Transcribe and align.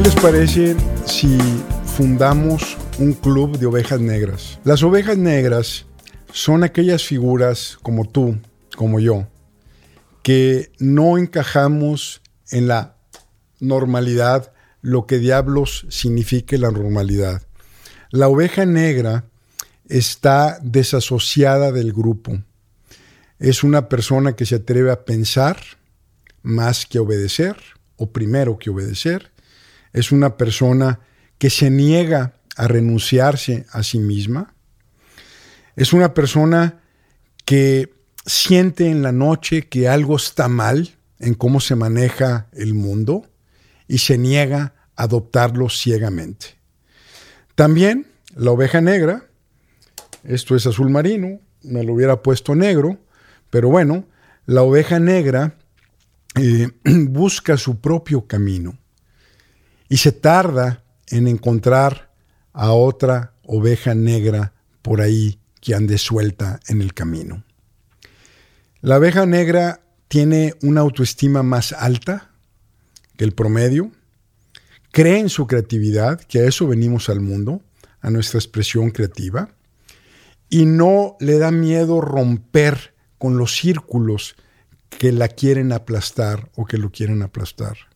les 0.00 0.14
parece 0.16 0.74
si 1.04 1.36
fundamos 1.84 2.78
un 2.98 3.12
club 3.12 3.58
de 3.58 3.66
ovejas 3.66 4.00
negras? 4.00 4.58
Las 4.64 4.82
ovejas 4.82 5.18
negras 5.18 5.84
son 6.32 6.64
aquellas 6.64 7.04
figuras 7.04 7.78
como 7.82 8.08
tú, 8.08 8.38
como 8.74 9.00
yo, 9.00 9.28
que 10.22 10.72
no 10.78 11.18
encajamos 11.18 12.22
en 12.50 12.68
la 12.68 12.96
normalidad, 13.60 14.52
lo 14.80 15.06
que 15.06 15.18
diablos 15.18 15.86
signifique 15.90 16.56
la 16.58 16.70
normalidad. 16.70 17.42
La 18.10 18.28
oveja 18.28 18.64
negra 18.64 19.26
está 19.88 20.58
desasociada 20.62 21.70
del 21.70 21.92
grupo. 21.92 22.42
Es 23.38 23.62
una 23.62 23.88
persona 23.88 24.36
que 24.36 24.46
se 24.46 24.56
atreve 24.56 24.90
a 24.90 25.04
pensar 25.04 25.58
más 26.42 26.86
que 26.86 26.98
obedecer, 26.98 27.56
o 27.96 28.10
primero 28.10 28.58
que 28.58 28.70
obedecer. 28.70 29.31
Es 29.92 30.12
una 30.12 30.36
persona 30.36 31.00
que 31.38 31.50
se 31.50 31.70
niega 31.70 32.34
a 32.56 32.68
renunciarse 32.68 33.66
a 33.70 33.82
sí 33.82 33.98
misma. 33.98 34.54
Es 35.76 35.92
una 35.92 36.14
persona 36.14 36.80
que 37.44 37.94
siente 38.24 38.88
en 38.88 39.02
la 39.02 39.12
noche 39.12 39.68
que 39.68 39.88
algo 39.88 40.16
está 40.16 40.48
mal 40.48 40.94
en 41.18 41.34
cómo 41.34 41.60
se 41.60 41.74
maneja 41.74 42.48
el 42.52 42.74
mundo 42.74 43.28
y 43.88 43.98
se 43.98 44.18
niega 44.18 44.74
a 44.96 45.04
adoptarlo 45.04 45.68
ciegamente. 45.68 46.58
También 47.54 48.06
la 48.34 48.52
oveja 48.52 48.80
negra, 48.80 49.26
esto 50.24 50.56
es 50.56 50.66
azul 50.66 50.90
marino, 50.90 51.40
me 51.62 51.82
lo 51.82 51.94
hubiera 51.94 52.22
puesto 52.22 52.54
negro, 52.54 52.98
pero 53.50 53.68
bueno, 53.68 54.06
la 54.46 54.62
oveja 54.62 54.98
negra 54.98 55.56
eh, 56.36 56.70
busca 56.84 57.56
su 57.56 57.80
propio 57.80 58.26
camino 58.26 58.78
y 59.92 59.98
se 59.98 60.10
tarda 60.10 60.84
en 61.08 61.28
encontrar 61.28 62.14
a 62.54 62.72
otra 62.72 63.34
oveja 63.42 63.94
negra 63.94 64.54
por 64.80 65.02
ahí 65.02 65.38
que 65.60 65.74
ande 65.74 65.98
suelta 65.98 66.60
en 66.68 66.80
el 66.80 66.94
camino. 66.94 67.44
La 68.80 68.96
oveja 68.96 69.26
negra 69.26 69.82
tiene 70.08 70.54
una 70.62 70.80
autoestima 70.80 71.42
más 71.42 71.74
alta 71.74 72.30
que 73.18 73.24
el 73.24 73.32
promedio, 73.32 73.92
cree 74.92 75.18
en 75.18 75.28
su 75.28 75.46
creatividad, 75.46 76.22
que 76.22 76.38
a 76.38 76.44
eso 76.46 76.66
venimos 76.66 77.10
al 77.10 77.20
mundo, 77.20 77.60
a 78.00 78.08
nuestra 78.08 78.38
expresión 78.38 78.92
creativa, 78.92 79.50
y 80.48 80.64
no 80.64 81.18
le 81.20 81.36
da 81.36 81.50
miedo 81.50 82.00
romper 82.00 82.94
con 83.18 83.36
los 83.36 83.54
círculos 83.58 84.36
que 84.88 85.12
la 85.12 85.28
quieren 85.28 85.70
aplastar 85.70 86.50
o 86.54 86.64
que 86.64 86.78
lo 86.78 86.90
quieren 86.90 87.20
aplastar. 87.20 87.91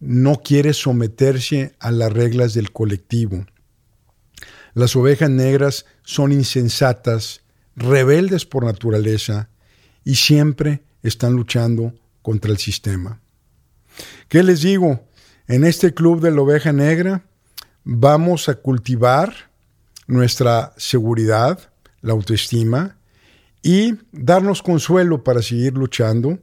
No 0.00 0.36
quiere 0.36 0.72
someterse 0.72 1.74
a 1.80 1.90
las 1.90 2.12
reglas 2.12 2.54
del 2.54 2.72
colectivo. 2.72 3.46
Las 4.74 4.94
ovejas 4.94 5.30
negras 5.30 5.86
son 6.04 6.32
insensatas, 6.32 7.40
rebeldes 7.74 8.44
por 8.44 8.64
naturaleza 8.64 9.48
y 10.04 10.14
siempre 10.14 10.82
están 11.02 11.32
luchando 11.32 11.94
contra 12.22 12.50
el 12.50 12.58
sistema. 12.58 13.20
¿Qué 14.28 14.42
les 14.42 14.62
digo? 14.62 15.04
En 15.46 15.64
este 15.64 15.94
club 15.94 16.20
de 16.20 16.30
la 16.30 16.42
oveja 16.42 16.72
negra 16.72 17.24
vamos 17.84 18.48
a 18.48 18.56
cultivar 18.56 19.50
nuestra 20.06 20.74
seguridad, 20.76 21.70
la 22.00 22.12
autoestima, 22.12 22.98
y 23.62 23.94
darnos 24.12 24.62
consuelo 24.62 25.24
para 25.24 25.42
seguir 25.42 25.74
luchando 25.74 26.38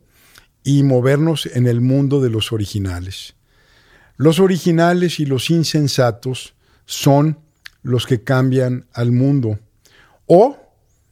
y 0.63 0.83
movernos 0.83 1.45
en 1.45 1.67
el 1.67 1.81
mundo 1.81 2.21
de 2.21 2.29
los 2.29 2.51
originales. 2.51 3.35
Los 4.17 4.39
originales 4.39 5.19
y 5.19 5.25
los 5.25 5.49
insensatos 5.49 6.55
son 6.85 7.39
los 7.83 8.05
que 8.05 8.23
cambian 8.23 8.85
al 8.93 9.11
mundo. 9.11 9.59
O, 10.25 10.57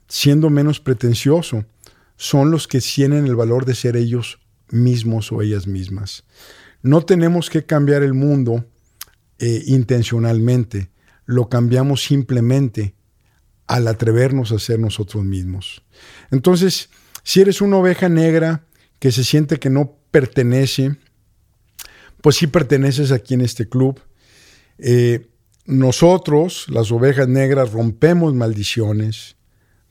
siendo 0.08 0.50
menos 0.50 0.80
pretencioso, 0.80 1.66
son 2.16 2.52
los 2.52 2.68
que 2.68 2.80
tienen 2.80 3.28
el 3.28 3.36
valor 3.36 3.66
de 3.66 3.76
ser 3.76 3.96
ellos 3.98 4.40
mismos 4.70 5.32
o 5.32 5.42
ellas 5.42 5.68
mismas. 5.68 6.24
No 6.82 7.06
tenemos 7.06 7.50
que 7.50 7.66
cambiar 7.66 8.04
el 8.04 8.14
mundo 8.14 8.66
eh, 9.40 9.64
intencionalmente, 9.68 10.90
lo 11.26 11.50
cambiamos 11.50 12.04
simplemente 12.04 12.96
al 13.68 13.88
atrevernos 13.88 14.52
a 14.52 14.60
ser 14.60 14.80
nosotros 14.80 15.24
mismos. 15.24 15.84
Entonces, 16.32 16.90
si 17.24 17.42
eres 17.42 17.62
una 17.62 17.78
oveja 17.78 18.10
negra 18.10 18.66
que 19.00 19.12
se 19.12 19.24
siente 19.24 19.60
que 19.60 19.70
no 19.70 19.98
pertenece, 20.12 20.98
pues 22.24 22.38
sí 22.38 22.48
perteneces 22.48 23.12
aquí 23.12 23.34
en 23.34 23.42
este 23.42 23.68
club. 23.68 24.00
Eh, 24.78 25.28
nosotros, 25.66 26.68
las 26.70 26.90
ovejas 26.90 27.28
negras, 27.28 27.74
rompemos 27.74 28.34
maldiciones, 28.34 29.36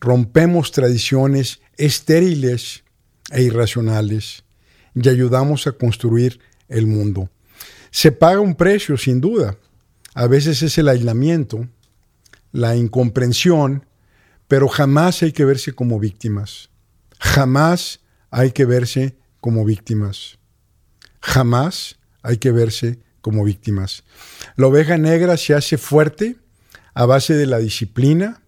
rompemos 0.01 0.73
tradiciones 0.73 1.61
estériles 1.77 2.85
e 3.31 3.43
irracionales 3.43 4.45
y 4.95 5.07
ayudamos 5.11 5.67
a 5.67 5.73
construir 5.73 6.41
el 6.69 6.87
mundo. 6.87 7.29
Se 7.91 8.13
paga 8.13 8.41
un 8.41 8.55
precio, 8.55 8.97
sin 8.97 9.21
duda. 9.21 9.59
A 10.15 10.27
veces 10.27 10.63
es 10.63 10.79
el 10.79 10.89
aislamiento, 10.89 11.69
la 12.51 12.77
incomprensión, 12.77 13.85
pero 14.49 14.69
jamás 14.69 15.23
hay 15.23 15.33
que 15.33 15.45
verse 15.45 15.75
como 15.75 16.01
víctimas. 16.01 16.71
Jamás 17.19 18.01
hay 18.31 18.53
que 18.53 18.65
verse 18.65 19.19
como 19.39 19.67
víctimas. 19.67 20.39
Jamás 21.21 21.99
hay 22.23 22.39
que 22.39 22.53
verse 22.53 23.01
como 23.21 23.45
víctimas. 23.45 24.05
La 24.57 24.67
oveja 24.67 24.99
negra 24.99 25.37
se 25.37 25.55
hace 25.55 25.79
fuerte 25.79 26.37
a 26.95 27.07
base 27.07 27.35
de 27.35 27.47
la 27.47 27.59
disciplina 27.59 28.43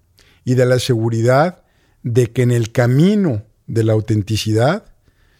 y 0.44 0.54
de 0.54 0.66
la 0.66 0.78
seguridad 0.78 1.62
de 2.02 2.32
que 2.32 2.42
en 2.42 2.50
el 2.50 2.72
camino 2.72 3.44
de 3.66 3.84
la 3.84 3.94
autenticidad 3.94 4.84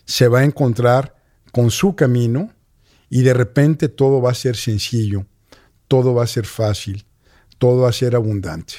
se 0.07 0.29
va 0.29 0.41
a 0.41 0.45
encontrar 0.45 1.17
con 1.53 1.71
su 1.71 1.95
camino 1.95 2.53
y 3.11 3.23
de 3.23 3.35
repente 3.35 3.89
todo 3.89 4.21
va 4.21 4.31
a 4.31 4.35
ser 4.35 4.57
sencillo, 4.57 5.27
todo 5.89 6.15
va 6.15 6.25
a 6.25 6.29
ser 6.29 6.47
fácil, 6.47 7.05
todo 7.59 7.83
va 7.83 7.91
a 7.91 7.93
ser 7.93 8.17
abundante. 8.17 8.75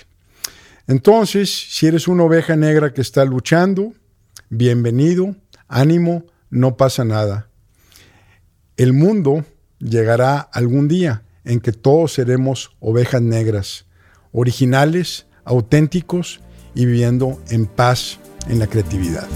Entonces, 0.87 1.49
si 1.49 1.87
eres 1.87 2.07
una 2.07 2.23
oveja 2.23 2.55
negra 2.55 2.93
que 2.93 3.01
está 3.01 3.25
luchando, 3.25 3.93
bienvenido, 4.49 5.35
ánimo, 5.67 6.25
no 6.49 6.77
pasa 6.77 7.05
nada. 7.05 7.49
El 8.77 8.91
mundo 8.91 9.45
llegará 9.79 10.37
algún 10.39 10.89
día 10.89 11.23
en 11.45 11.61
que 11.61 11.71
todos 11.71 12.11
seremos 12.11 12.75
ovejas 12.81 13.21
negras, 13.21 13.85
originales, 14.33 15.27
auténticos 15.45 16.41
y 16.73 16.85
viviendo 16.85 17.39
en 17.49 17.67
paz 17.67 18.19
en 18.49 18.59
la 18.59 18.67
creatividad. 18.67 19.27